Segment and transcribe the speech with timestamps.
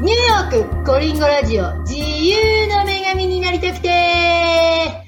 [0.00, 5.04] ニューヨークコリンゴラジオ自由の女神になりたくて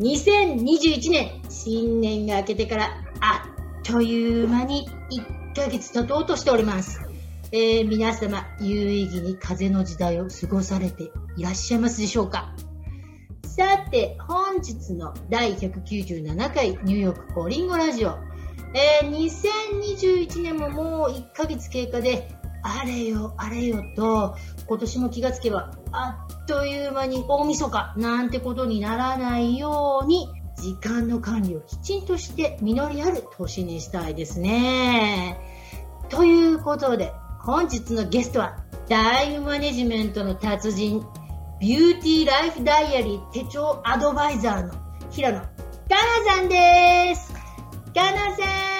[0.00, 2.90] 2021年新年が明けてから
[3.22, 3.48] あ
[3.80, 7.00] っという間に1ヶ月経とうとしております。
[7.52, 12.54] えー、皆様、有意義に風の時代を過ごされていらっしゃいますでしょうか
[13.44, 18.18] さて、本日の第197回ニューヨークコリンゴラジオ。
[18.74, 22.28] えー、2021年ももう1ヶ月経過で、
[22.62, 24.36] あれよあれよと、
[24.66, 35.38] 今年も気がつけば、あっという間に大晦日なんてことにならないように、時間の管理をきちんとして実りある年にしたいですね。
[36.08, 38.56] ということで、本日のゲストは、
[38.88, 41.06] タイムマネジメントの達人、
[41.60, 44.74] ビューティーライフダイアリー手帳アドバイザーの
[45.10, 45.46] 平野か
[46.26, 47.32] なさんです。
[47.94, 48.77] かなさん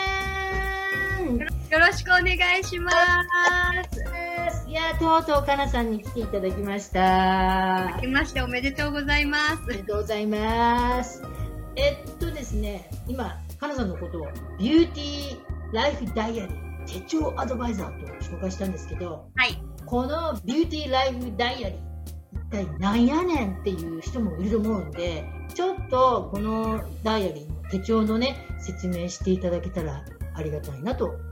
[1.70, 4.66] よろしくお願いします。
[4.66, 7.92] いや、とうとうかなさんに来ていただきました。
[7.96, 11.22] 明けましておめでとうございまありがとうございます。
[11.76, 19.42] えっとですね、今、かなさんのことをビューティーライフダイアリー手帳アドバイザーと紹介したんですけど、す。
[19.42, 19.62] はい。
[19.84, 21.78] このビューティーライフダイアリー、
[22.32, 30.02] 一体なんやねんっていう人もいると思うんで、ちょっとこのダイアリーの手帳のね、説明していただけたら
[30.34, 31.27] ありがたいなと。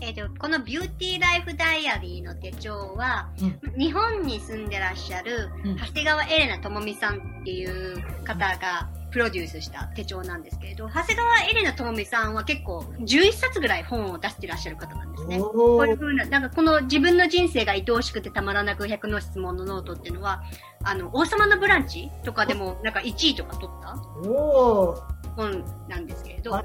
[0.00, 0.08] はい。
[0.08, 3.78] えっ、と、この Beauty Life Diary の手帳は、うん。
[3.78, 5.76] 日本に住んでらっしゃる、うん。
[5.76, 15.40] 長谷川エレナ智美さんっていう方がプロデュースした手帳なんですけれど、長谷川エレナ智美さんは結構11冊ぐらい本を出してらっしゃる方なんですね。
[15.40, 20.42] おこういうー風な、なんかこの自分の人生が愛おしくてたまらなく100の質問のノートっていうのは、
[20.84, 23.96] あの、王様のブランチとかでもなんか1位とか取った
[24.28, 25.18] おー。
[25.36, 26.60] 本なんですけれど、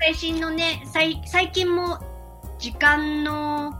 [0.00, 1.98] 最新のね、最最近も
[2.58, 3.74] 時間の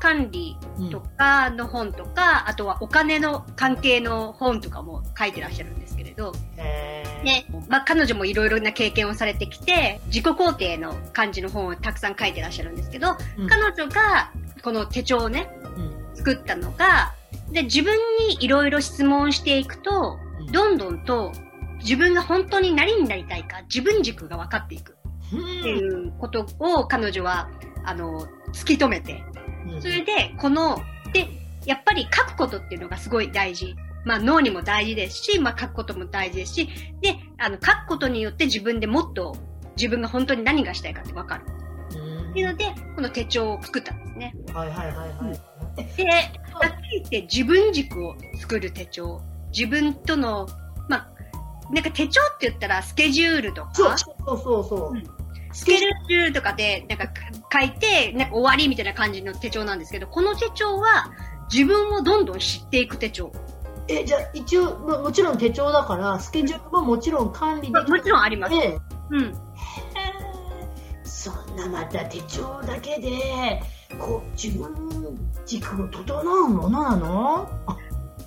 [0.00, 6.32] 管理うんとかの本とか、あとはお金の関係の本とかも書いてらっしゃるんですけれど、
[7.22, 13.48] ね、まあ彼女もいろいろな経験をされてきて、自己肯定の感じの本をたくさん書いてらっしゃるんですけど、うん。
[13.48, 14.32] 彼女が
[14.62, 16.16] この手帳をね、うん。
[16.16, 17.14] 作ったのが、
[17.52, 17.96] で、自分
[18.28, 20.46] にいろいろ質問していくと、うん。
[20.46, 21.32] どんどんと
[21.78, 24.96] 自分が本当に何になりたいか、自分軸が分かっていく
[25.28, 27.48] っていうことを彼女は、
[27.84, 29.22] あの、突き止めて、
[29.66, 30.78] うんそれで、この、
[31.12, 31.28] で、
[31.66, 33.74] やっぱり書くことっていうのがすごい大事。
[34.04, 36.68] まあ脳にも大事ですし、まあ書くことも大事ですし、
[37.00, 39.36] で、あの、書くことによって自分でもっと
[39.76, 41.44] 自分が本当に何がしたいかってわかる。
[41.96, 42.64] うんっていうので、
[42.96, 44.34] この手帳を作ったんですね。
[44.54, 45.96] はいはいはいはい。
[45.96, 49.20] で、はっきり言って自分軸を作る手帳。
[49.56, 50.48] 自分との、
[50.88, 51.08] まあ、
[51.70, 54.96] なんか手帳って言ったらスケジュールとか、そうそうそうそう。
[54.96, 55.21] うん
[55.52, 57.08] スケジュールとかで、なんか
[57.52, 61.12] 書いて、なんか終わりみたいな感じの手帳なんですけど、この手帳は
[61.52, 63.32] 自分をどんどん知っていく手帳。
[63.88, 68.54] え、じゃあ一応、ももちろん手帳だから、スケジュールももちろん管理できまもちろんあります。
[68.54, 68.78] て、
[69.10, 69.34] うん。
[71.04, 73.62] そんなまた手帳だけで、
[73.98, 77.48] こう、自分軸を整うものなの？
[77.66, 77.76] あ、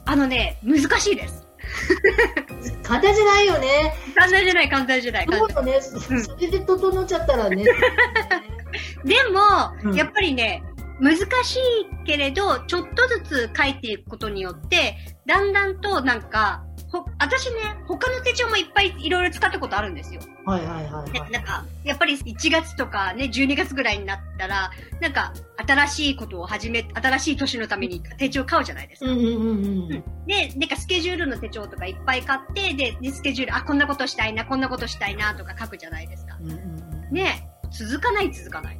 [0.05, 1.44] あのね、難しいです。
[2.83, 3.93] 簡単じゃないよね。
[4.15, 5.27] 簡単じゃない、簡単じゃない。
[5.29, 5.81] そうよね。
[5.81, 7.65] それで整っちゃったらね。
[9.03, 10.63] でも、うんやっぱりね、
[10.99, 11.59] 難しい
[12.05, 17.56] けれど、ちょっとずつ書いていくことによって、だんだんとなんか、ほ私ね、
[17.88, 20.22] 他の手帳もいっぱいいろいろ使ったことあるんですよ。
[20.46, 21.12] はいはいはいはい。
[21.12, 29.12] ねなんか、やっぱり1月とかね、12月ぐらいになったら、なんか、新しいことを始め、新しい年のために手帳買うじゃないですか。
[29.12, 29.41] うんうんうんう
[29.85, 29.90] ん。
[30.28, 36.38] で、なんかスケジュールの手帳とかいっぱい買って、で、でスケジュール、あ、こんなことしたいな、こんなことしたいな、とか書くじゃないですか。
[36.40, 38.79] うんうんうんね続かない続かない。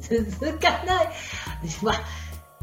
[0.00, 1.08] 続かない。
[1.82, 1.94] まあ、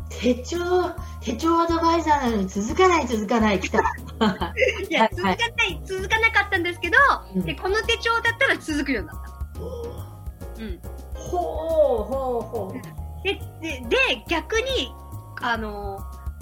[0.10, 3.80] 手帳、手帳アドバイザーなのに続かない続かない来た。
[4.90, 6.98] いや、はい続かない、続かなかったんですけど、
[7.36, 9.36] うんで、この手帳だったら続くようになった。
[10.62, 10.80] うん。
[11.14, 13.24] ほうほうほう。
[13.24, 14.94] で、で、で、逆に、
[15.42, 16.00] あの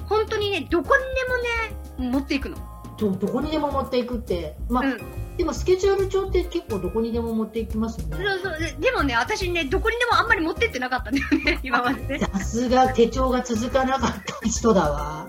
[0.07, 2.57] 本当にね、どこにでもね、持っていくの。
[2.97, 5.22] どどこにでも持っていくって、まあうん。
[5.37, 8.25] でもスケジュール帳って結構どこにでも持っていきますよそうね。
[8.43, 8.59] そう。
[8.59, 12.19] ででもね、私ね、どこにでもあんまり持ってってなかったんだよね、 今までね。
[12.19, 15.27] さすが手帳が続かなかった人だわ。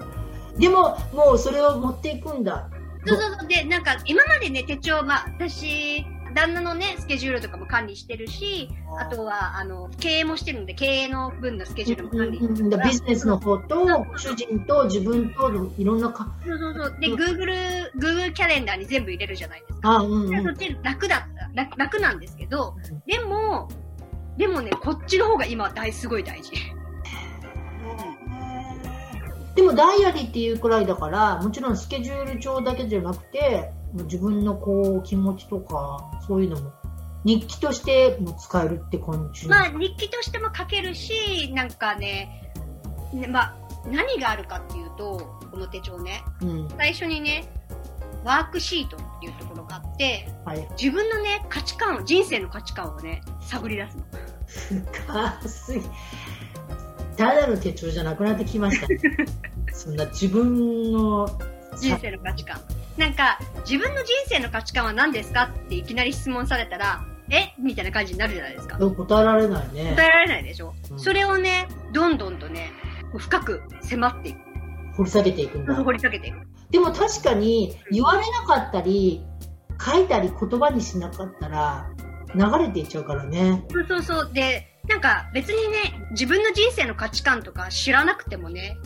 [0.59, 2.69] でも、もうそれを持っていくんだ。
[3.07, 3.49] そうそうそう。
[3.49, 12.79] で、なんか、今までね、手帳、まあ、私、旦那のね、スケジュールとかも管理してるし、あとは、あの、経営もしてるので、経営の分のスケジュールも管理してうんる。
[12.85, 13.87] ビジネスの方と、
[14.17, 17.01] 主人と自分といろんなか、そうそうそう。
[17.01, 19.91] で、Google、Google キャレンダーに全部入れるじゃないですか。
[19.91, 20.45] あ、うんうん。
[20.45, 21.51] そっち楽だった。
[21.55, 22.75] 楽楽なんですけど、
[23.07, 23.69] でも、
[24.37, 26.53] でもね、こっちの方が今大、すごい大事。
[29.55, 33.71] でもダイアリーっていうくらいだからもちろんスケジュール帳だけじゃなくて
[34.03, 36.73] 自分のこう気持ちとかそういうのも
[37.25, 42.53] 日記としても使えるって感じ、まあ、日記としても書けるし、なんかね、
[43.15, 43.57] ねまあ、
[43.91, 46.69] 何があるかっていうと、この手帳ね、うん。
[46.77, 47.51] 最初にね、
[48.25, 54.05] ワークシートっていうところがあって、はい、自分のね、価値観を、人生の価値観をね、探り出すの。
[54.93, 55.81] 深すぎ
[57.17, 58.87] ただの手帳じゃなくなってきました。
[59.73, 61.27] そんな自分の
[61.77, 62.61] 人生の価値観。
[62.97, 63.39] なんか、
[63.69, 67.55] 自分の人生の価値観は何ですかっていきなり質問されたら、え？
[67.59, 68.79] みたいな感じになるじゃないですか。
[68.79, 72.71] 答えられないね答えられないでしょ、うんそれをね、どんどんとね、
[73.17, 74.39] 深く迫っていく。
[74.97, 76.37] 掘り下げていくんだ掘り下げていく。
[76.71, 79.25] でも確かに言われなかったり
[79.81, 81.89] 書いたり言葉にしなかったら
[82.35, 84.33] 流れていっちゃうからねそうそうそう。
[84.33, 88.77] で、なんか別にね、自分の人生の価値観とか知らなくてもね、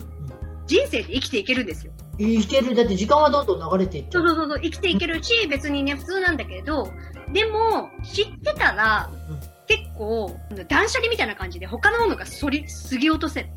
[0.65, 1.91] 人生で生きていけるんですよ。
[2.19, 2.75] いける。
[2.75, 6.91] だって時間はどんどん流れていっちゃそううそうそうそう、生きていけるし、別にね、普通なんだけど、
[7.31, 9.39] でも、知ってたら、うん。
[9.67, 10.35] 結構、
[10.67, 13.49] 断捨離みたいな感じで他のものがそり、過ぎ落とせる。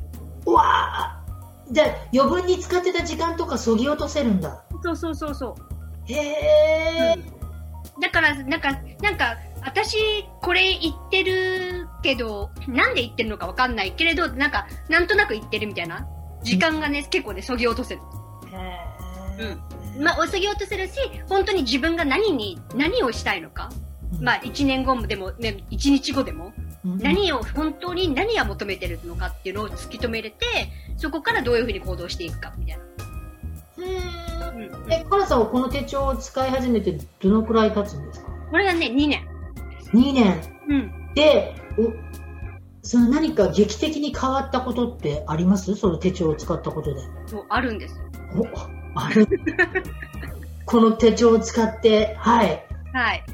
[0.46, 1.22] うわあ
[1.70, 4.62] じゃあ余分に使ってた時間とかそぎ落とせるんだ。
[4.82, 5.56] そうそうそうそ
[6.08, 6.12] う。
[6.12, 7.16] へえ、
[8.00, 9.96] だから、なんか、なんか、私、
[10.42, 16.06] これ言ってるけど、なんで言ってるのかわかんないけれど、なんか、なんとなく言ってるみたいな。
[16.42, 18.02] 時間がね、結構ね、そぎ落とせる。
[18.52, 18.80] へ
[19.38, 19.56] え
[19.98, 20.92] まあ、そぎ落とせるし、
[21.28, 23.70] 本当に自分が何に、何をしたいのか。
[24.20, 26.52] まあ、1年後もでも、ね、1日後でも、
[26.84, 30.46] うん何を、本当に何が求めてるのかっていうのを突き止めれて、
[30.96, 32.84] そこからどういうふうに行動していくか、みたいな。
[33.78, 38.30] ううんうんんえカラさんはこの手帳を使い始めてどのくらい経つんですか？
[38.50, 39.26] これがね、2年。
[39.94, 40.92] 2年うん。
[41.14, 41.92] でお
[42.82, 45.74] その何か劇的に変わったことってあります？
[45.76, 48.04] その手帳を使ったことでそう、あるんですよ。
[48.36, 49.26] おある。
[50.64, 52.64] この手帳を使ってはい。
[52.92, 53.24] はい。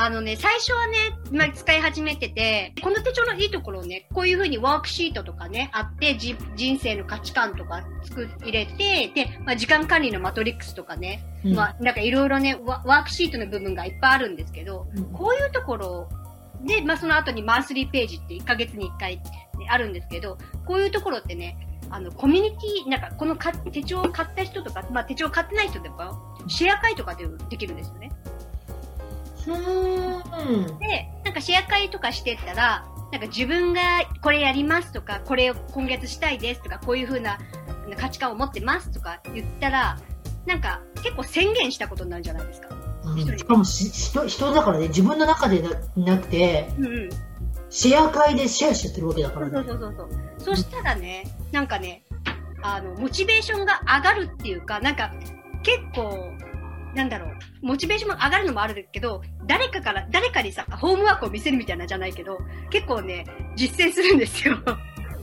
[0.00, 0.96] あのね、最初はね、
[1.32, 11.54] まあ、使い始めてて、この手帳のいいところをね、こういう風にワークシートとかね、あって、じ人生の価値観とか作入れて、で、まあ、時間管理のマトリックスとかね、うん。
[11.54, 15.04] まあ、なんかいろいろねワ、ワークシートの部分がいっぱいあるんですけど、うん。
[15.06, 16.08] こういうところ
[16.64, 19.22] で、まあ、その後にマンスリーページって1ヶ月に1回、ね、
[19.68, 21.56] あるんですけど、こういうところってね、
[21.90, 25.96] あの、コミュニティ、なんか、このか手帳を買った人とか、まあ、手帳を買ってない人でも、
[26.46, 28.12] シェア会とかでできるんですよね。
[29.46, 33.80] うーんで、なんかシェア会とかしてったら、なんか自分が
[34.22, 37.38] これやりますとか、これを今月したいですとか、こういう風な
[37.96, 39.98] 価値観を持ってますとか言ったら、
[40.46, 42.68] なんか結構宣言したことになるじゃないですか。
[42.70, 47.08] うんしかもし人人だからね自分の中でななくてうんうん。
[47.70, 50.08] シェア会でシェアしちゃってるわけだからねそうそうそうそう。
[50.38, 52.02] そしたらね、なんかね、
[52.62, 55.12] あの、モチベーションが上がるっていうか、なんか
[55.62, 56.32] 結構、
[56.94, 57.30] なんだろう、
[57.62, 62.38] モチベーションも上がるのもあるけど、誰かから、誰かにさ、ホームワークを見せるみたいなじゃないけど、
[62.70, 63.26] 結構ね、
[63.56, 64.58] 実践するんですよ。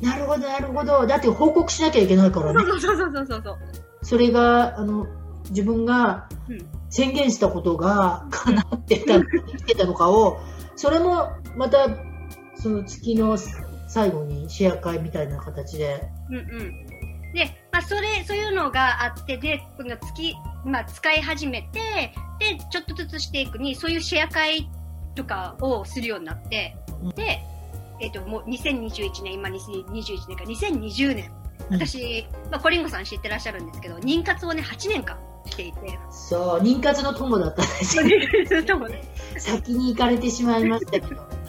[0.01, 3.57] なるほどなるほどだって報告しなきゃいけないからねそうそうそうそうそうそう。
[4.01, 5.07] それがあの
[5.49, 10.39] 自分がうん宣言したことが叶ってたのか生きてたのかを
[10.75, 11.87] それもまた
[12.55, 13.37] その月の
[13.87, 16.07] 最後にシェア会みたいな形で。
[16.29, 16.85] うんうん。
[17.33, 20.33] で、まあ、それ、そういうのがあって、で、この月、
[20.63, 24.69] まあ、使い始めて、で、ちょっとずつしていくに、そういうシェア会
[25.15, 27.39] とかをするようになってうん、で、
[27.99, 31.31] えっ、と、もう2021年、今2021年から2020年、
[31.69, 31.75] うん。
[31.75, 38.03] 私、まあ、コリンゴさん知ってらっしゃるんですけど、妊活をね、8年間していて、そう妊活の友だったんですよ。
[39.37, 41.44] 先に行かれてしまいましたけど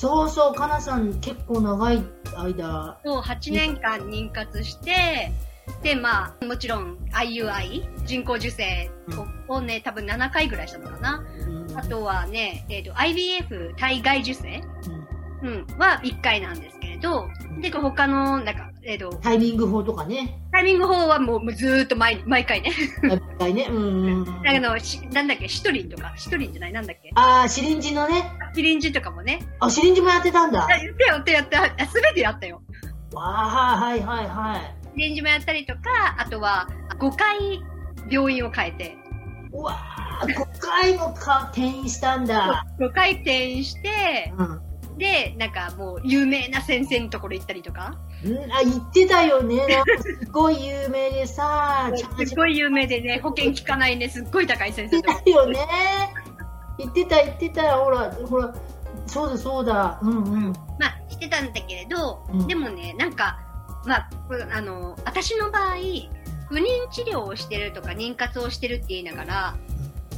[0.00, 2.02] そうそうかなさん結構長い
[2.34, 2.98] 間。
[3.04, 5.30] そう、8年間妊活して、
[5.82, 8.90] で、まあ、もちろん IUI、人工授精
[9.46, 11.22] を,、をね、多分7回ぐらいしたのかな。
[11.46, 11.78] うん。
[11.78, 14.62] あとはね、えっ、と、IVF、体外受精
[15.42, 15.48] うん。
[15.48, 17.28] うん、は1回なんですど、
[17.60, 20.40] で、他の、なんか、えっ、と、タイミング法とかね。
[20.52, 22.72] タイミング法はもうずーっと毎毎回ね。
[23.02, 23.66] 毎回ね。
[23.70, 27.10] うんだけど、しなんだっけ、シトリンとか、シトリンじゃない、なんだっけ？
[27.14, 28.32] ああシリンジのね。
[28.54, 29.40] シリンジとかもね。
[29.60, 30.66] あシリンジもやってたんだ。
[30.66, 32.62] あやってやってやって、あすべてやったよ。
[33.12, 33.22] わ
[33.74, 35.80] あはいはいはいシリンジもやったりとか、
[36.18, 37.60] あとは、5回
[38.08, 38.96] 病院を変えて、
[39.52, 39.76] うわ
[40.22, 42.64] あ5回もか転院したんだ。
[42.78, 44.69] 5回転院して、うん
[45.00, 49.82] で、なんかもう、有名な先生のところ行ったりとか、うんあ言ってたよね。
[50.02, 55.18] すごい有名でさ すっごい有名でね、保険効かないね、すっごい高い先生とか。
[55.20, 55.58] てたよね。
[56.76, 57.78] 言ってた言ってた。
[57.78, 58.54] ほらほら
[59.06, 59.98] そうだそうだ。
[60.02, 60.52] うんうん。
[60.78, 62.46] まあ、してたんだけれど、うん。
[62.46, 63.38] でもね、なんか、
[63.86, 64.10] まあ、
[64.52, 65.76] あの、私の場合、
[66.48, 69.56] 不妊治療をしてるとか妊活をしてるって言いながら、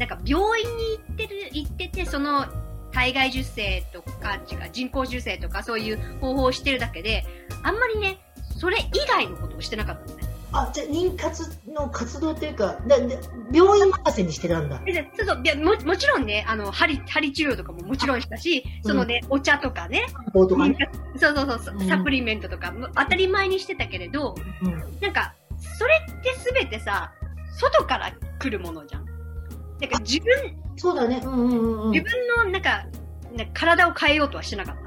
[0.00, 2.46] なんか病院に行ってる、行ってて、その、
[2.92, 7.24] 体外受精とか、違う、人工受精とかそういう方法をしてるだけで、
[7.62, 8.18] あんまりね、
[8.58, 10.32] それ以外のことをしてなかったのね。
[10.54, 13.06] あ、じゃあ、妊活の活動っていうか、だだ
[13.52, 14.78] 病院任せにしてたんだ。
[14.80, 20.76] ででそうそういやももちろんね、あの、針、針治療とかももちろんしたし、そのね、お茶とかね、とかね。
[21.16, 24.72] そうそうそう、うんサプリメントとかも当たり前にしてたけれど、うん。
[25.00, 25.34] なんか、
[25.78, 27.12] それってすべてさ、
[27.58, 29.06] 外から来るものじゃん。
[29.80, 31.20] なんか自分、そうだね。
[31.24, 31.90] うんうんうんうん。
[31.90, 32.84] 自分のなんか、
[33.54, 34.82] 体を変えようとはしてなかった。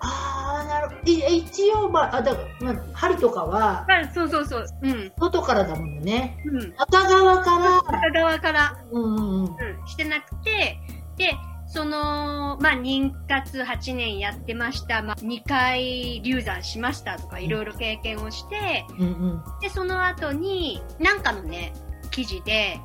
[0.00, 1.00] ああ、なるほど。
[1.10, 4.66] い一応、まあ、あだまあ、針とかは、あそうそうそう。
[4.82, 5.12] うん。
[5.18, 6.42] 外からだもんね。
[6.44, 6.74] うん。
[6.76, 9.44] 中側から、片側から、うんうんうん。
[9.44, 10.78] うん、してなくて、
[11.16, 11.34] で、
[11.66, 15.02] その、まあ、妊活8年やってました。
[15.02, 19.42] まあ、2回流産しましたとか、いろいろ経験をして、うんうん。
[19.60, 21.72] で、その後に、なんかのね、
[22.10, 22.80] 記事で、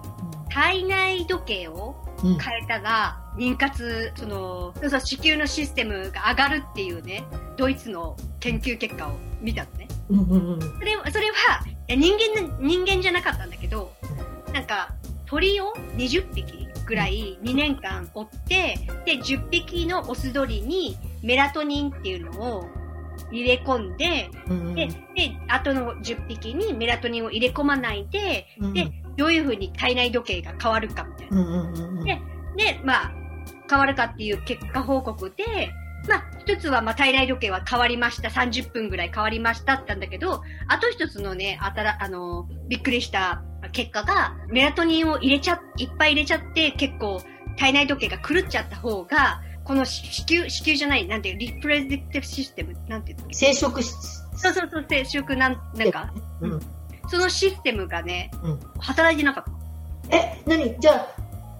[0.52, 2.38] 体内時計をうん。
[2.38, 7.24] 変えたら、妊活、その、そうそう子宮のシステムが上がるっていうね、
[7.58, 9.88] ドイツの研究結果を見たのね。
[10.10, 10.62] うんうんうん。
[10.62, 13.92] それは、それは、人間の、人間じゃなかったんだけど、
[14.54, 14.94] なんか、
[15.26, 22.66] 鳥を20匹ぐらい2年間追って、で、10匹のオス鳥にメラトニンっていうのを
[23.32, 24.94] 入れ込んで、うんうんで、で、
[25.48, 31.42] 後の10匹にメラトニンを入れ込まないで、うんで、どういう風に体内時計が変わるかみたいな。
[31.42, 32.04] うんうんうんうん。
[32.04, 32.20] で
[32.58, 33.12] で、まあ、
[33.70, 35.72] 変わるかっていう結果報告で、
[36.10, 38.30] まあ、一つは、まあ、体内時計は変わりました。
[38.30, 47.22] 30分ぐらい変わりましたって言ったんだけど、あと一つのね、あたら、あの、びっくりした結果が、メラトニンを入れちゃ、いっぱい入れちゃって、結構、
[47.58, 53.26] 体内時計が狂っちゃった方が、この子宮、子宮じゃない、なんていう、リプレディクティブシステム、なんていうの？
[53.32, 53.92] 生殖し、
[54.36, 56.12] そうそうそう、生殖なん、なんか、
[56.42, 56.60] うん。
[57.12, 58.60] そのシステムがね、うん。
[58.80, 59.44] 働いてなかっ
[60.10, 60.16] た。
[60.16, 61.08] え、なにじゃあ、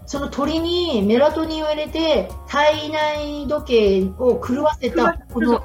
[0.06, 5.62] その鳥にメラトニンを入れて、体内時計を狂わせた、この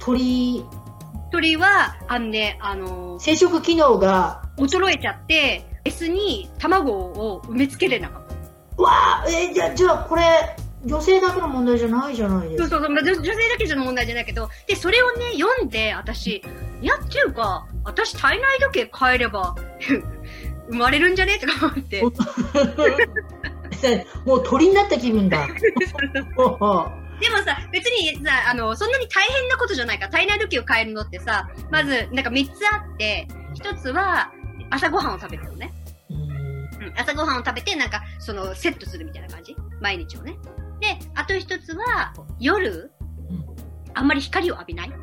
[0.00, 0.64] 鳥、
[1.30, 8.34] 鳥は、あのね、あの生殖機能が、衰えちゃって、S に卵を埋め付けれなかった。
[8.78, 8.90] うわ
[9.22, 10.22] あ、え、じゃあ、じゃあこれ、
[10.84, 12.68] 女性だけの問題じゃないじゃないですか。
[12.68, 16.42] そうそうそう、まあ、女女性だけじゃの問題じゃないけど、で、それをね、読んで、私、
[16.80, 19.54] いや、っていうか、私体内時計変えれば、
[20.70, 22.02] 生まれるんじゃねとか思って。
[24.24, 25.46] もう鳥になった気分だ。
[27.22, 34.32] でもさ、別にさ、あの、そんなに大変なことじゃないから、体内時計を変えるのってさ、まず、なんか3つあって、1つは、
[34.70, 35.72] 朝ごはんを食べるのね。
[36.10, 39.56] うんうん、朝ごはんを食べて、なんか、その、セットするみたいな感じ？
[39.80, 40.36] 毎日をね。
[40.82, 42.90] で、あと一つは、夜
[43.30, 43.46] うん、
[43.94, 44.90] あんまり光を浴びない。
[44.90, 44.94] で、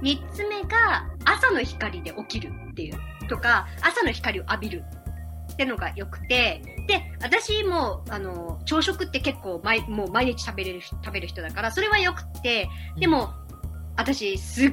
[0.00, 2.98] 三つ目が、朝の光で起きるっていう。
[3.28, 4.84] とか、朝の光を浴びる。
[5.52, 12.68] ってのが良くて、で、私も、あの、朝食って結構毎、もう毎日食べれる、食べる人だから、それは良くて、
[12.98, 13.34] でも、
[13.96, 14.72] 私、すっ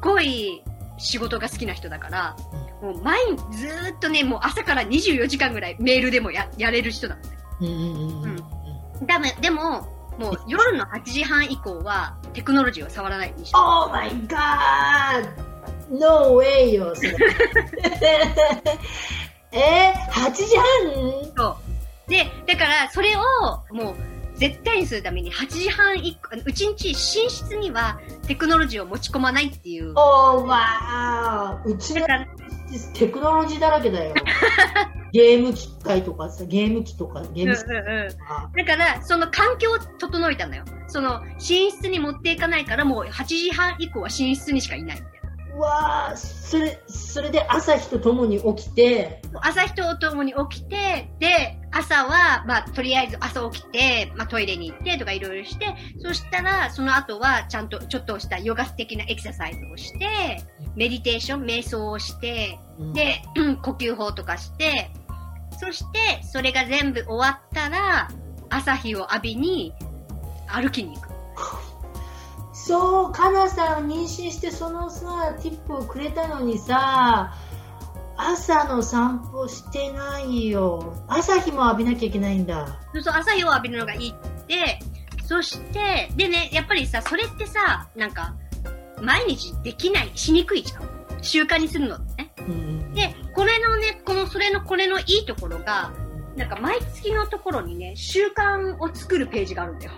[0.00, 0.62] ごい
[0.98, 2.36] 仕事が好きな人だから、
[2.82, 7.38] もう毎日ずーっとね、もう朝から24時間ぐらいメールでもややれる人なのね。
[7.60, 8.61] うんうんうん
[9.02, 13.62] うんだめ、でも、もう夜の8時半以降はテクノロジーを触らないようにしてる。
[13.62, 15.28] Oh my god!
[15.90, 17.16] No way よ、 それ。
[19.52, 20.64] えー、8時半？
[21.36, 21.56] そ
[22.06, 22.10] う。
[22.10, 23.20] で、だからそれを
[23.74, 23.94] もう
[24.36, 29.92] 絶対にするために8時半以降、うちんち寝室にはテクノロジーを持ち込まないっていう。
[29.96, 31.60] Oh wow!
[31.64, 32.06] うちの
[32.94, 34.14] テクノロジーだらけだよ。
[35.12, 38.50] ゲーム機械とかさ、ゲーム機とか、ゲーム機うんうんうんとか。
[38.56, 40.64] だから、その環境を整えたのよ。
[40.88, 45.56] その、寝室に持っていかないから、もう8時半以降は寝室にしかいないみたいな。
[45.56, 55.66] うわー、それ、それで朝日とともに起きて、朝日とともに起きて、で、朝は、まあ、とりあえず朝起きて、まあ、トイレに行ってとかいろいろして、
[56.02, 60.42] そしたら、その後は、ちゃんと、ちょっとしたヨガ的なエクササイズをして、
[60.74, 64.90] メディテーション、瞑想をして、うんで、うん呼吸法とかして、
[65.62, 68.08] そして、それが全部終わったら、
[68.50, 69.72] 朝日を浴びに、
[70.48, 71.08] 歩きに行く。
[72.52, 77.32] そう、かなさん妊娠してそのさ、ティップをくれたのにさ、
[78.16, 80.94] 朝の散歩してないよ。
[81.06, 82.80] 朝日も浴びなきゃいけないんだ。
[82.92, 84.80] そうそう、朝日を浴びるのがいいって、
[85.24, 88.34] そして、でね、やっぱりさ、それってさ、なんか、
[89.00, 90.82] 毎日できない、しにくいじゃん。
[91.22, 92.11] 習慣にするのって
[92.94, 95.92] で、これのね、この、それの、これのいいところが、
[96.36, 99.92] なんか毎月のところにね、習慣を作るページがあるんだよ。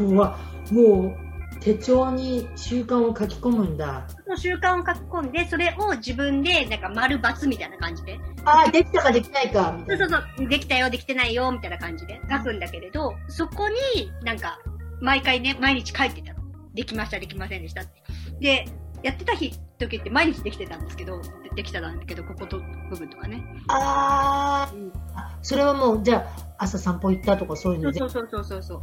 [0.00, 0.38] うわ、
[0.70, 1.26] もう、
[1.60, 4.06] 手帳に習慣を書き込むんだ。
[4.24, 8.18] その習慣を書き込んで、それを自分で、なんか丸×みたいな感じで。
[8.44, 10.06] ああ、できたかできないか、みたいうな。
[10.06, 14.58] そそうそう、できたよ、できてないよ、みたいな感じで書くんだけれど、そこになんか、
[15.00, 16.40] 毎回ね、毎日書いてたの。
[16.74, 18.02] できました、できませんでしたって。
[18.40, 18.64] で、
[19.02, 22.58] やってた日、時って毎日できてたんですけど、でできてたんだけど、ここと
[22.90, 23.42] 部分とかね。
[23.68, 26.26] あーあ、それはもう、じゃ
[26.58, 27.98] あ、朝散歩行ったとかそういうので？
[27.98, 28.82] そうそうそうそうそう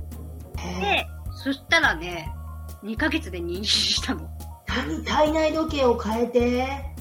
[0.81, 2.31] で、そしたらね、
[2.83, 4.29] 2ヶ月で妊娠したの。
[4.67, 6.93] 何体内時計を変えて？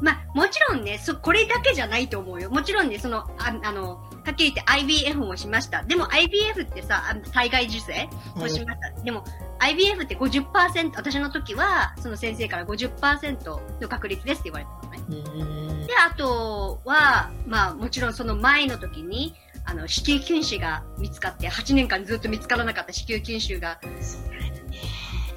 [0.00, 2.50] まあ、もちろんね、そ、これだけじゃないと思うよ。
[2.50, 5.82] もちろんね、その、ああの、はっきり言って IVF もしました。
[5.82, 7.02] でも IVF ってさ、
[7.32, 9.02] 体外受精もしました。
[9.02, 9.24] でも
[9.60, 15.86] IVF って50%、私の時は、その先生から50%の確率ですって言われたのね。
[15.86, 19.34] で、あとは、まあ、もちろんその前の時に、
[19.66, 23.78] あの、子宮筋腫が見つかって、8年間ずっと見つからなかった子宮筋腫が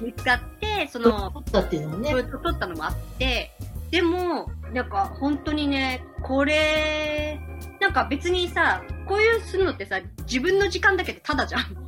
[0.00, 3.52] 見つかって、その、取ったっていうのもね取ったのもあって、
[3.90, 7.40] でも、なんか本当にね、これ、
[7.80, 11.83] なんか別にさ、こういうするのってさ、自分の時間だけでただじゃん。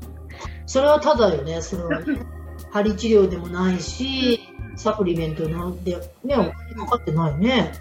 [0.66, 2.18] それはただよね、それはね。
[2.70, 4.40] 針治療でもないし、
[4.76, 7.72] サプリメントなんで、ね、お金かかってないね。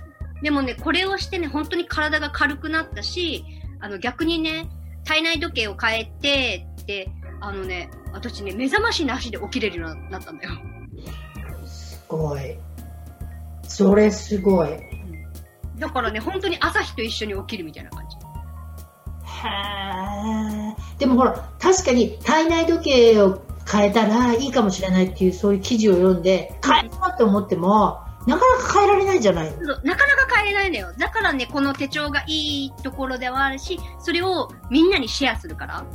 [0.42, 3.44] でもね、これをしてね、本当に体が軽くなったし、
[3.80, 4.70] あの逆にね、
[5.04, 7.10] 体内時計を変えて、で、
[7.42, 10.52] あのね、私ね、目覚ましなしで起きれるようになったんだよ。
[11.66, 12.58] すごい。
[13.68, 14.70] それすごい。
[14.70, 14.90] へ
[15.80, 18.18] だからね、本当に朝日と一緒に起きるみたいな感じ。
[19.48, 20.65] え。
[20.98, 29.54] でもほら、確かに体内時計を変えたらいいかもしれないっていう、そういう記事を読んで、変えようって思っても、なかなか変えられないじゃない。
[29.58, 30.94] なかなか変えれないんだよ。
[30.98, 35.86] だからね、この手帳がいいところではあるし、それをみんなにシェアするから。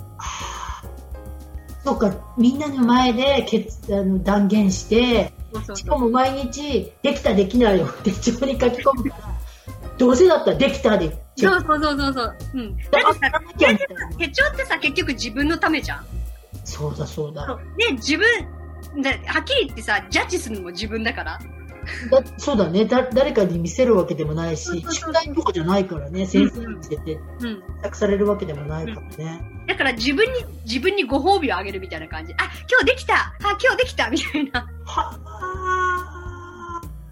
[1.84, 5.32] そっか、みんなの前で決あの断言して。
[5.74, 9.29] しかも毎日、できたできないを手帳に書き込むから、
[10.00, 12.36] どうせだったらできたで、そうそうそうそうそう。
[12.54, 12.74] うん。
[12.74, 14.16] クだってさ。
[14.18, 16.06] 手帳ってさ、結局自分のためじゃん。
[16.64, 17.60] そうだそうだ。
[17.76, 21.38] で、自分、だはっきり言ってさ、ジャッジするのも自分だから。
[22.10, 23.10] だそうだねだ。
[23.12, 27.62] 誰かに見せるわけでもないし宿題とかじゃないからね、先生に見せて、うん。
[27.82, 29.42] 託されるわけでもないからね。
[29.66, 32.32] だから自分に、自分にご褒美をあげるみたいな感じ。
[32.38, 34.66] あ、今日できたあ、今日できたみたいな。
[34.86, 35.18] は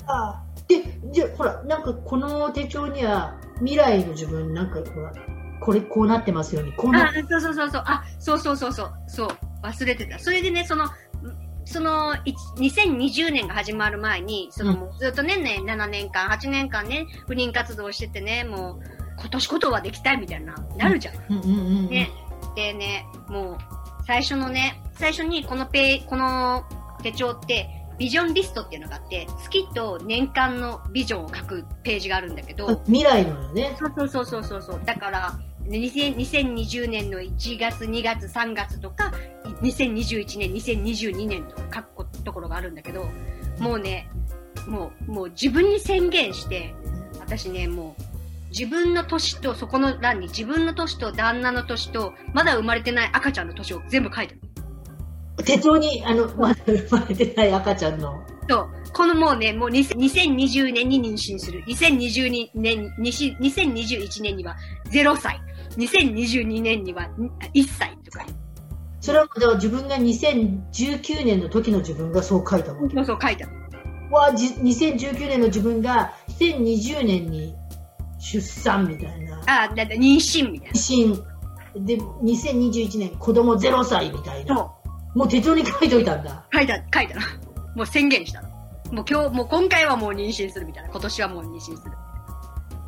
[0.06, 0.47] あ。
[0.68, 5.12] で、じゃあほら、なんかこの手帳には、未来の自分、なんかほら、
[5.60, 7.82] これこうなってますように、こうなあ、そうそうそうそう。
[7.86, 8.92] あ、そうそうそうそう。
[9.06, 9.28] そう。
[9.62, 10.18] 忘れてた。
[10.18, 10.90] それでね、その、ん
[11.64, 18.80] その、い2020年が始まる前に、その、ずっとね、ね、7年間、8年間ね、不妊活動しててね、もう、
[19.18, 21.14] 今年ことはできたいみたいな、なるじゃん。
[21.28, 21.88] うんうんうんうん。
[21.88, 22.10] ね。
[22.54, 23.58] でね、もう、
[24.06, 26.64] 最初のね、最初にこのペこの
[27.02, 33.76] 手帳って、ビジョンリストっていうのがあって、月と年間のビジョンを書くページがあるんだけど、あ未来のよね。
[33.78, 34.80] そうそうそうそうそう。
[34.84, 39.12] だから、2000 2020年の1月、2月、3月とか、
[39.62, 43.06] 2021年、2022年とか書くこところがあるんだけど、
[43.58, 44.08] もうね、
[44.68, 46.74] もう、もう自分に宣言して、
[47.18, 48.02] 私ね、もう、
[48.50, 54.40] 自分の年と、そこの欄に自分の年と旦那の年と、まだ生まれてない赤ちゃんの年を全部書いてる。
[55.44, 58.22] 手帳に、あの、ま だ生まれてない赤ちゃんの。
[58.48, 58.68] そう。
[58.92, 61.62] このもうね、もう2000 2020年に妊娠する。
[61.68, 64.56] 2022年、20 2021年には
[64.90, 65.40] 0歳。
[65.76, 67.08] 2022年には
[67.54, 68.24] 1歳とか。
[69.00, 72.94] それは、だから自分が2019年の時の自分がそう書いたわけ。
[72.94, 73.52] そうそう書いてある。
[74.10, 77.54] わじ2019年の自分が2020年に
[78.18, 79.40] 出産みたいな。
[79.46, 81.22] あ、だだ妊娠みたい妊娠。
[81.84, 84.54] で、2021年子供0歳みたいな。
[84.54, 84.60] な。
[84.60, 84.77] そう。
[85.14, 86.44] もう手帳に書いといたんだ。
[86.52, 87.20] 書いた、書いたの。
[87.74, 88.48] もう宣言したの。
[88.92, 90.90] もう今日、もう今回はもう妊娠するみたいな。
[90.90, 91.92] 今年はもう妊娠する。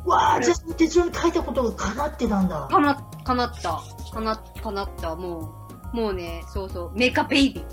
[0.05, 2.67] わあ、じゃあ手帳に書いたことが叶ってたんだ。
[2.69, 3.81] かな、かなった。
[4.11, 5.15] かな、かなった。
[5.15, 6.97] もう、もうね、そうそう。
[6.97, 7.63] make a baby.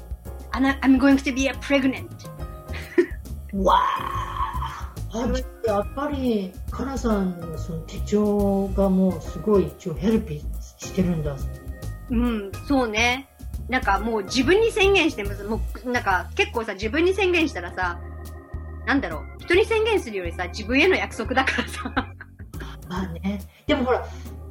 [0.53, 2.09] I'm I'm going to be a pregnant.
[3.63, 4.29] わあ。
[5.11, 5.27] あ
[5.67, 10.45] やっぱり、かなさんのその手帳がもうすごい一応ヘルピ
[10.79, 11.35] してるんだ。
[12.11, 13.28] うん、そうね。
[13.69, 15.45] なんかもう自分に宣言してます。
[15.45, 17.99] もう、なんか結構さ、自分に宣言したらさ、
[18.87, 21.93] なんだろう、人に宣言するよりさ、自分への約束だからさ。
[22.89, 23.41] まあね。
[23.67, 24.07] でもほら、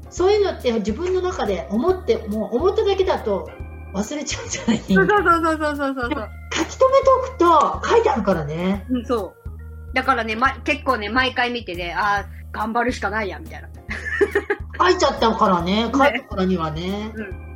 [0.10, 3.50] そういうのって自分の中で思って、もう思っただけだと
[3.94, 4.78] 忘れちゃうんじゃない？
[4.78, 6.30] そうそうそうそうそうそうそう。
[6.54, 7.38] 書き留めておく
[7.84, 8.86] と書いてあるからね。
[8.90, 9.94] うん、そう。
[9.96, 13.70] だからね、ま、結構ね、毎回見てね、ああ、頑張るしかないや、みたいな。
[14.90, 15.90] 書いちゃったからね。
[15.92, 17.12] 書いたからにはね。
[17.16, 17.47] うん。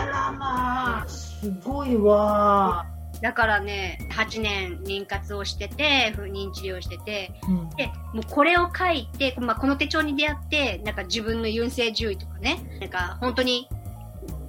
[0.00, 2.86] あらまあ、すごいわ。
[3.20, 7.70] だからね、8年妊活をしてて、不妊治療してて、うん。
[7.70, 13.68] で、もうこれを書いて、まあ、この手帳に出会って、なんか自分の優勢獣医とかね、なんか本当に、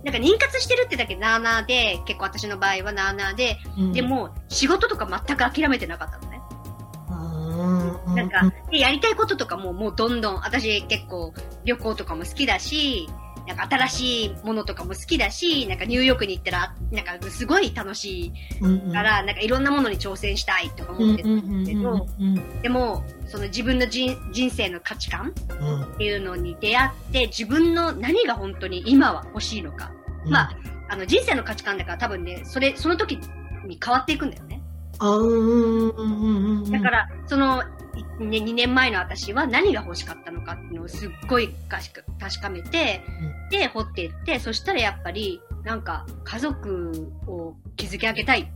[0.03, 6.41] なんか妊活してるってだけなーなーで、結構私の場合はなーなーで、うんで、も仕事とか全く諦めてなかったのね。
[8.07, 8.15] うん。
[8.15, 13.07] なんか、で、やりたいこととかももうどんどん、私結構旅行とかも好きだし、
[13.47, 18.31] なんか新しいものとかも好きだし、なんかニューヨークに行ったら、なんかすごい楽し
[18.61, 25.81] うん、いから、なんかいろんなものに挑戦したいとかうん、思ってたうん、うんん、だけど、うん、でも、その自分の人人生の価値観うん。
[25.83, 29.91] っていうのに出会って、自分の何が本当に今は欲しいのか。
[30.27, 30.57] まあ、
[30.89, 33.19] あの人生の価値観だから多分ね、それ、その時
[33.67, 34.61] に変わっていくんだよね。
[36.71, 37.65] だからら、その、い
[38.19, 43.01] ね、2年前の私は何が欲しかったのかっていうのをすっごいかしく確かめて、
[43.49, 48.51] で、掘っていって、そしたらやっぱり、なんか、家族を築き上げたい。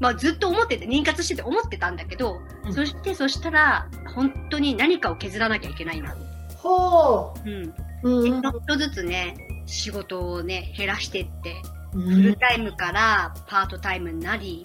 [0.00, 6.16] まあずっと思ってて、妊活してて思ってたんだけど、うんそして、そしたら、本当に何かを削らなきゃいけないな。
[6.56, 7.74] ほうん。
[8.02, 8.10] う。
[8.10, 11.62] うん、でちょっとずつね、仕事をね、減らしてって、
[11.94, 14.64] うフルタイムからパートタイムになり、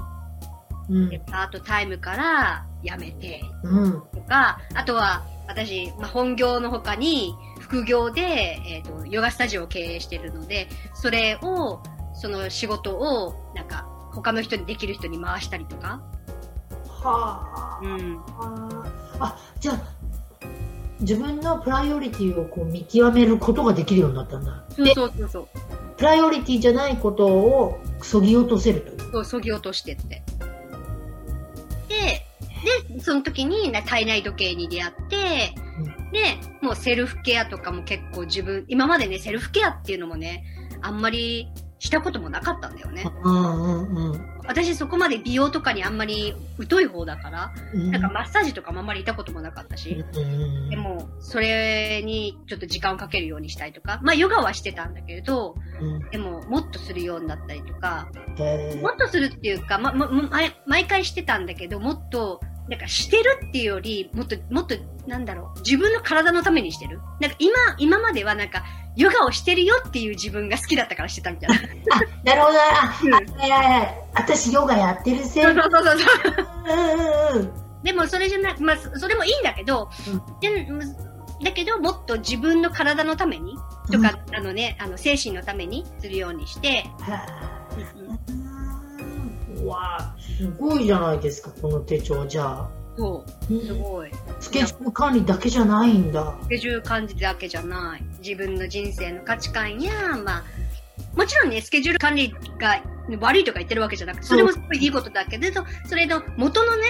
[0.91, 3.91] んで、パートタイムから辞めて、うん。
[4.13, 8.21] とか、あとは、私、まあ、本業の他に、副業で、
[8.65, 11.81] えっ、と、ヨガスタジオを経営してるので、それを、
[12.13, 16.01] その仕事を、なんか、他の人にできる人に回したりとか。
[17.01, 18.19] はうん。
[18.39, 18.83] あ。
[19.19, 19.81] あ、じゃあ、
[20.99, 24.63] 自分のプライオリティをこう見極めることができるようになったんだ。
[24.69, 25.47] そうで、そうそうそう。
[25.97, 29.11] プライオリティじゃないことをそぎ落とせるという。
[29.11, 30.23] そう、そぎ落としてって。
[32.88, 35.55] で、で、その時にな体内時計に出会って、
[36.12, 40.43] で、もうセルフケアとかも結構自分、今までね、セルフケアっていうのもね、
[40.82, 43.05] あんまりしたこともなかったんだよね。
[43.23, 44.39] うんうんうん。
[44.45, 46.36] 私そこまで美容とかにあんまり
[46.69, 47.91] 疎い方だから、うん。
[47.91, 56.10] なんかマッサージとかもあんまり行ったこともなかったし、うんでも、それにちょっと時間をかけるようにしたいとか、まあヨガはしてたんだけれど、うん。
[56.10, 58.10] でももっとするようになったりとか、
[58.82, 60.10] もっとするっていうか、ま、ま、
[60.65, 64.75] 毎回してたんだけど、もっと、なんかしてるっていうより、もっと、もっと、
[65.08, 66.99] なんだろう、自分の体のためにしてる。
[67.19, 68.63] なんか今、今まではなんか、
[68.95, 71.55] ヨガをしてるよっていう自分が好きだったからしてたみたいな。
[72.23, 72.60] なるほどな。
[72.84, 73.95] あうんはいはいはい。
[74.13, 75.43] 私ヨガやってるせい。
[75.43, 75.97] そうそうそうそう。
[76.67, 77.84] うんうんうん。
[77.84, 79.89] でもそれじゃなく、まあ、そそれもいいんだけど、
[80.41, 80.67] で
[81.43, 83.55] だけど、もっと自分の体のために、
[83.91, 87.25] とか、あのね、あの、精神のためにするようにして、は
[87.71, 88.82] うんうんあ
[89.63, 92.69] うわあ、すごいじゃないですか、この手帳、じゃあ。
[92.97, 94.12] そう、すごい。
[94.39, 96.38] スケジュール管理だけじゃないんだ。
[96.43, 98.04] スケジュール感じだけじゃない。
[98.25, 99.91] 自分の人生の価値観や、
[100.23, 100.43] まあ、
[101.13, 102.82] もちろんね、スケジュール管理が
[103.19, 106.84] 悪いとか言ってるわけじゃなくて、それもすごいいいことだけど、それの元のね、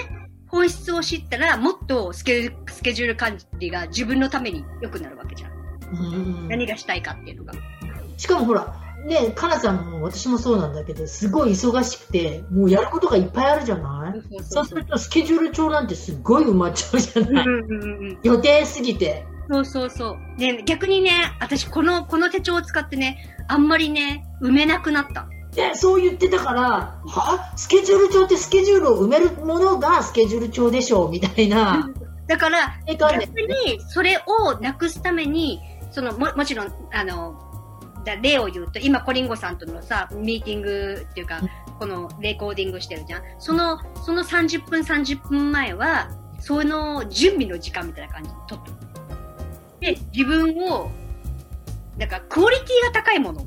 [0.46, 5.50] 本質を知ったら、もっとスケスケジュール管理が自分のために良くなるわけじゃん。
[5.92, 5.96] う
[6.44, 7.54] ん何がしたいかっていうのが。
[8.16, 14.42] しかもほら、ね、かなさんも私もそうなんだけど、すごい忙しくて、もうやることがいっぱいあるじゃない？
[14.42, 18.18] そうするとスケジュール帳なんてすっごい埋まっちゃうじゃない、うんうんうんうん。
[18.22, 19.26] 予定すぎて。
[19.50, 20.40] そうそうそう。
[20.40, 21.10] ね、逆にね、
[21.40, 25.28] 私この、この手帳を使ってね、あんまりね、埋めなくなった。
[25.54, 27.52] で、そう言ってたから、は？
[27.56, 31.90] スケジュール帳ってスケジュールを埋めるものがスケジュール帳でしょうみたいな。
[32.28, 35.58] だから、逆に、それをなくすために、
[35.90, 37.49] その、も、もちろん、あの、
[38.04, 41.40] だ例を言うと、今、コリンゴさんとのさ、ミーティングっていうか、
[41.78, 43.22] このレコーディングしてるじゃん。
[43.38, 46.10] その、その30分、30分前は、
[46.40, 48.78] その準備の時間みたいな感じで撮っとく。
[49.80, 50.90] で、自分を、
[51.98, 53.46] だから、クオリティが高いもの。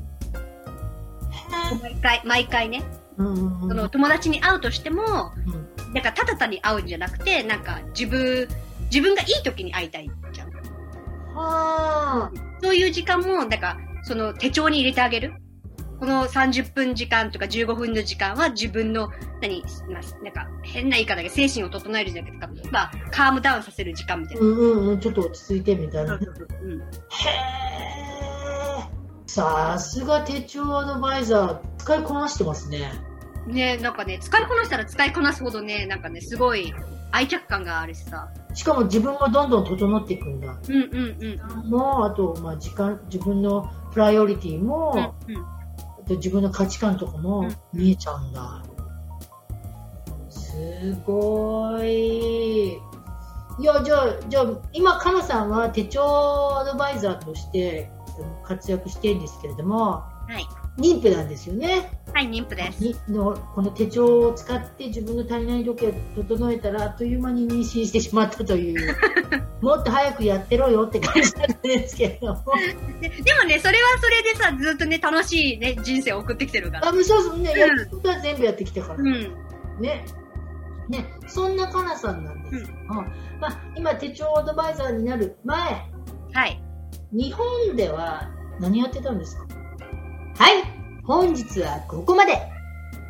[1.82, 2.82] 毎回、毎回ね。
[3.16, 5.64] うんうんうんその友達に会うとしても、うん
[5.94, 8.48] なんかただ単に会うんじゃなくて、なんか自分、
[8.90, 10.50] 自分がいい時に会いたいじゃん。
[11.34, 12.30] はあ。
[12.60, 15.34] そういう時間も、なんか、その手帳に入れてあげる。
[15.98, 19.08] この30分時間とか15分の時間は自分の、
[19.40, 24.42] 何、まあなんか変な言い方だけど精神を整えるじゃなくて、まあ、カームダウンさせる時間みたいな。
[24.42, 26.14] うんうんうん、ちょっと落ち着いてみたいな。
[26.14, 26.80] へうん。
[26.80, 26.84] え。
[29.26, 32.92] さすが手帳アドバイザー、使いこなしてますね。
[33.46, 36.72] ねなんかね、使いこなしたら使いこなすほどね、なんかね、すごい
[37.14, 38.28] 愛着感があるしさ。
[38.54, 40.58] しかも自分もどんどん整っていくんだ。
[40.68, 41.70] うんうんうん。
[41.70, 45.44] もう、あと、まあ、時間、自分のプライオリティも、うんうん
[45.96, 48.62] あと自分の価値観とかもうん見えちゃうんだ。
[50.28, 52.74] すごい。
[52.74, 57.90] いや、じゃあ、じゃあ、今、かなさんは手帳アドバイザーとして
[58.42, 60.04] 活躍してるんですけれども、は
[60.38, 60.63] い。
[60.78, 61.90] 妊婦なんですよね。
[62.12, 62.82] はい、妊婦です。
[62.82, 65.88] にのこの手帳を使って自分の足りない時計
[66.20, 68.96] を整えたらあっという間に妊娠してしまったという。
[69.62, 72.34] もっと早くやってろよって感じなんですけど。
[73.00, 76.88] ででもね、それはそれでさ、ずっとね、楽しいね、人生を送ってきてるから。
[76.88, 77.58] あそうそうね、うん。
[77.58, 79.12] やることは全部やってきたから、うん。
[79.80, 80.04] ね。
[80.88, 81.06] ね。
[81.28, 82.94] そんなかなさんなんです、うん。
[83.40, 85.56] まあ、今手帳アドバイザーになる前。
[86.32, 86.60] はい。
[87.12, 88.28] 日本では
[88.60, 89.46] 何やってたんですか？
[90.36, 90.64] はい
[91.04, 92.50] 本日はここまで。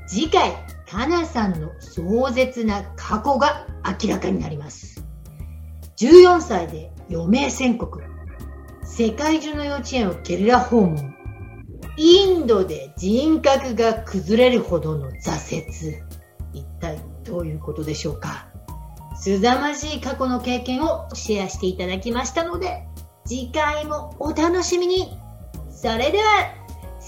[0.07, 0.53] 次回
[0.87, 3.67] かなさんの壮絶な過去が
[4.03, 5.03] 明らかになります。
[5.97, 8.03] 14歳で余命宣告。
[8.83, 11.15] 世界中の幼稚園をゲリラ訪問。
[11.97, 16.03] インドで人格が崩れるほどの挫折。
[16.53, 18.49] 一体どういうことでしょうか。
[19.17, 22.87] すざまじい過去の経験をシェアしていただきましたので
[23.25, 25.17] 次回もお楽しみに。
[25.71, 26.64] それでは